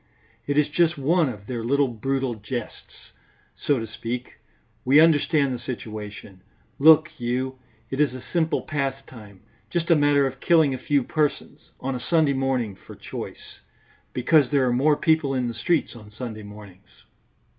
[0.47, 3.11] It is just one of their little brutal jests,
[3.55, 4.39] so to speak;
[4.83, 6.41] we understand the situation,
[6.79, 7.59] look you;
[7.91, 11.99] it is a simple pastime, just a matter of killing a few persons, on a
[11.99, 13.59] Sunday morning for choice,
[14.11, 17.03] because there are more people in the streets on Sunday mornings.